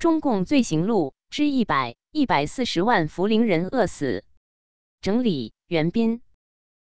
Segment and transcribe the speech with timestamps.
[0.00, 4.24] 中共罪行录之一百一百四十万涪陵人饿死。
[5.02, 6.22] 整理袁斌。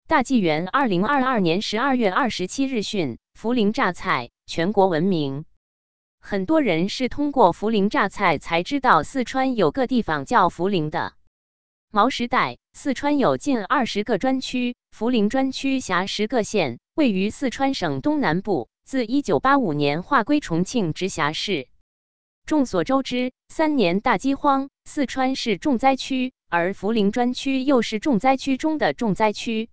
[0.08, 5.46] 大纪元二零二二年十二月二十七日讯：涪陵榨菜全国闻名。
[6.20, 11.14] 很多人是通过涪陵榨菜才知道四川有个地方叫涪陵的。
[11.90, 18.70] 毛时代，四川有近二十个专区，涪陵专区辖十个县，位于四川省东南部。
[18.84, 21.68] 自一九八五年划归重庆直辖市。
[22.50, 29.70] 众所周知，三年大饥荒，四川是重灾区，而涪陵专区又是重灾区中的重灾区。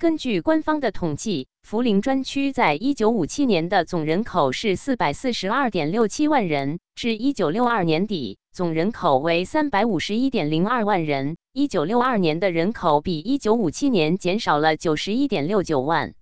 [0.00, 11.36] 根据官方的统计，涪陵专区在一九五七年的总人口是四百四十二点六七万人，至一九六二年底，总人口为三百五十一点零二万人。
[11.52, 16.14] 一九六二年的人口比一九五七年减少了九十一点六九万。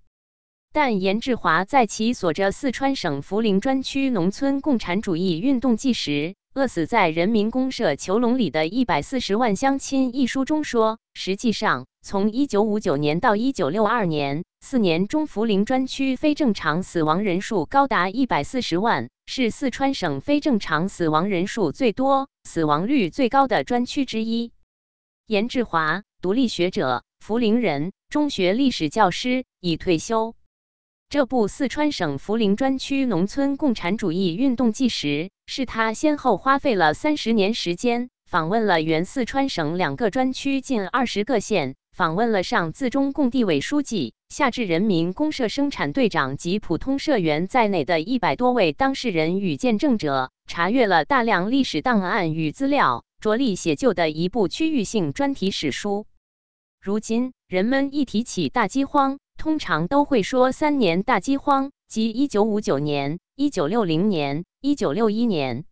[0.73, 6.35] 但严志华在其所着四川省涪陵专区农村共产主义运动纪实。
[6.53, 24.51] 饿死在人民公社囚笼里的一百四十万乡亲一书中说，实际上，从一九五九年到一九六二年四年中，涪陵专区非正常死亡人数高达一百四十万，是四川省非正常死亡人数最多、死亡率最高的专区之一。
[25.27, 30.35] 严志华，独立学者，涪陵人，中学历史教师，已退休。
[31.11, 56.05] 这部四川省涪陵专区农村共产主义运动纪实，是他先后花费了三十年时间，访问了原四川省两个专区近二十个县，访问了上自中共地委书记、下至人民公社生产队长及普通社员在内的一百多位当事人与见证者，查阅了大量历史档案与资料，着力写就的一部区域性专题史书。
[56.81, 65.65] 如今，人们一提起大饥荒，通常都会说三年大饥荒，即一九五九年、一九六零年、一九六一年。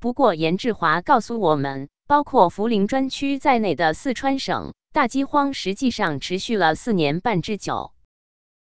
[0.00, 7.92] 不过，严志华告诉我们，包括涪陵专区在内的四川省大饥荒实际上持续了四年半之久。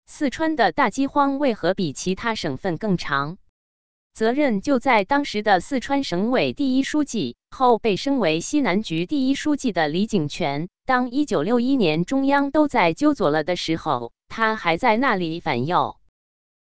[0.04, 3.38] 四川的大饥荒为何比其他省份更长？
[4.12, 10.68] 责任就在当时的四川省委第一书记，后被升为西南局第一书记的李井泉。
[10.84, 14.12] 当一九六一年中央都在纠左了的时候。
[14.28, 15.96] 他还在那里反右。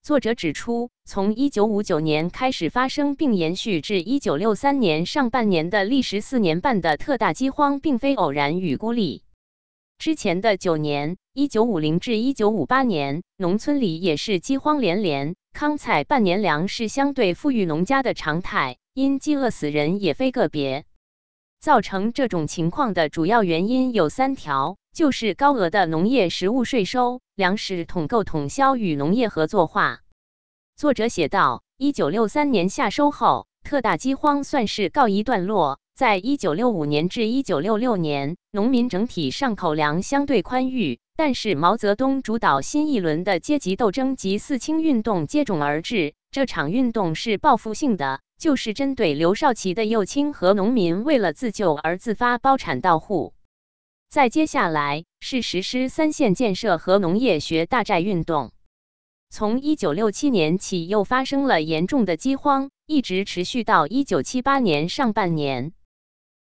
[0.04, 9.24] 作者指出，从一九五九年开始发生并延续至一九六三年上半年的历时四年半的特大饥荒，并非偶然与孤立。
[9.98, 20.86] 之前的九年（一九五零至一九五八年），农村里也是饥荒连连，糠菜半年粮是相对富裕农家的常态，因饥饿死人也非个别。
[21.60, 24.78] 造成这种情况的主要原因有三条。
[24.96, 30.00] 就是高额的农业实物税收、粮食统购统销与农业合作化。
[30.78, 35.82] 作者写道：一九六三年夏收后，特大饥荒算是告一段落。
[35.94, 46.14] 在一九六五年至一九六六年，农民整体上口粮相对宽裕，但是毛泽东主导新一轮的阶级斗争及四清运动接踵而至。
[46.36, 53.34] 这场运动是报复性的，就是针对刘少奇的右倾和农民为了自救而自发包产到户。
[54.10, 58.52] 再接下来是实施三线建设和农业学大寨运动。
[59.30, 65.72] 从一九六七年起，又发生了严重的饥荒，一直持续到一九七八年上半年。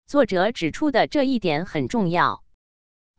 [0.07, 2.43] 作者指出的这一点很重要。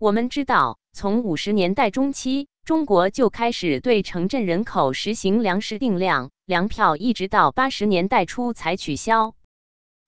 [0.01, 9.34] 我们知道，从五十年代中期，中国就开始对城镇人口实行粮食定量，粮票一直到八十年代初才取消。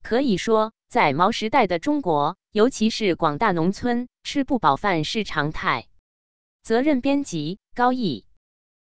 [0.02, 5.86] 可以说，在毛时代的中国，尤其是广大农村，吃不饱饭是常态。
[6.62, 8.25] 责任编辑：高毅。